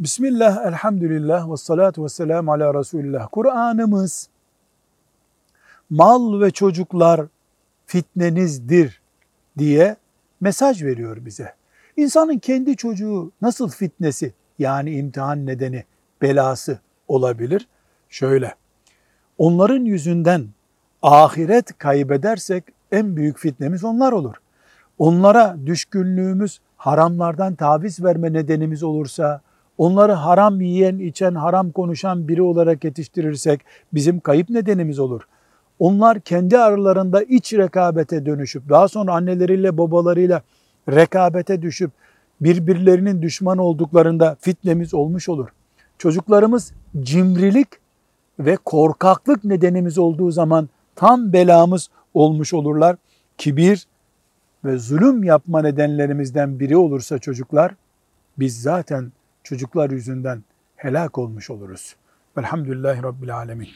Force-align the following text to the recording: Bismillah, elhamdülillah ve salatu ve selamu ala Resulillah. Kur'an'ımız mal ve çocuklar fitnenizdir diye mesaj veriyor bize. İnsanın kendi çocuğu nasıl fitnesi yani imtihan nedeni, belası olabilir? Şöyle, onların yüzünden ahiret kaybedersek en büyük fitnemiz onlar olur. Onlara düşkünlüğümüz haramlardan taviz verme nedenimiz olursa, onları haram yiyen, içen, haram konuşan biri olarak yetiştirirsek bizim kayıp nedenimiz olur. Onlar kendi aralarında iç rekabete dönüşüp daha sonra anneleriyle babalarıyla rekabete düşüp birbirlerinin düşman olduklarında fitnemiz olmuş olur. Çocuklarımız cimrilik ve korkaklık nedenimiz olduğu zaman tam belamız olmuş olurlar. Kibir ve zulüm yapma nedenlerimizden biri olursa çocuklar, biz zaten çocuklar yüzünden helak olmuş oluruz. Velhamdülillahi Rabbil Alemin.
Bismillah, 0.00 0.66
elhamdülillah 0.66 1.52
ve 1.52 1.56
salatu 1.56 2.04
ve 2.04 2.08
selamu 2.08 2.52
ala 2.52 2.74
Resulillah. 2.74 3.28
Kur'an'ımız 3.32 4.28
mal 5.90 6.40
ve 6.40 6.50
çocuklar 6.50 7.26
fitnenizdir 7.86 9.00
diye 9.58 9.96
mesaj 10.40 10.82
veriyor 10.82 11.24
bize. 11.24 11.54
İnsanın 11.96 12.38
kendi 12.38 12.76
çocuğu 12.76 13.32
nasıl 13.42 13.68
fitnesi 13.68 14.32
yani 14.58 14.90
imtihan 14.90 15.46
nedeni, 15.46 15.84
belası 16.22 16.78
olabilir? 17.08 17.68
Şöyle, 18.08 18.54
onların 19.38 19.84
yüzünden 19.84 20.46
ahiret 21.02 21.78
kaybedersek 21.78 22.64
en 22.92 23.16
büyük 23.16 23.38
fitnemiz 23.38 23.84
onlar 23.84 24.12
olur. 24.12 24.34
Onlara 24.98 25.56
düşkünlüğümüz 25.66 26.60
haramlardan 26.76 27.54
taviz 27.54 28.04
verme 28.04 28.32
nedenimiz 28.32 28.82
olursa, 28.82 29.40
onları 29.80 30.12
haram 30.12 30.60
yiyen, 30.60 30.98
içen, 30.98 31.34
haram 31.34 31.70
konuşan 31.70 32.28
biri 32.28 32.42
olarak 32.42 32.84
yetiştirirsek 32.84 33.60
bizim 33.94 34.20
kayıp 34.20 34.50
nedenimiz 34.50 34.98
olur. 34.98 35.22
Onlar 35.78 36.20
kendi 36.20 36.58
aralarında 36.58 37.22
iç 37.22 37.52
rekabete 37.52 38.26
dönüşüp 38.26 38.68
daha 38.68 38.88
sonra 38.88 39.12
anneleriyle 39.14 39.78
babalarıyla 39.78 40.42
rekabete 40.88 41.62
düşüp 41.62 41.90
birbirlerinin 42.40 43.22
düşman 43.22 43.58
olduklarında 43.58 44.36
fitnemiz 44.40 44.94
olmuş 44.94 45.28
olur. 45.28 45.48
Çocuklarımız 45.98 46.72
cimrilik 47.00 47.68
ve 48.38 48.56
korkaklık 48.56 49.44
nedenimiz 49.44 49.98
olduğu 49.98 50.30
zaman 50.30 50.68
tam 50.96 51.32
belamız 51.32 51.88
olmuş 52.14 52.54
olurlar. 52.54 52.96
Kibir 53.38 53.86
ve 54.64 54.78
zulüm 54.78 55.24
yapma 55.24 55.62
nedenlerimizden 55.62 56.60
biri 56.60 56.76
olursa 56.76 57.18
çocuklar, 57.18 57.74
biz 58.38 58.62
zaten 58.62 59.12
çocuklar 59.50 59.90
yüzünden 59.90 60.44
helak 60.76 61.18
olmuş 61.18 61.50
oluruz. 61.50 61.96
Velhamdülillahi 62.38 63.02
Rabbil 63.02 63.36
Alemin. 63.36 63.68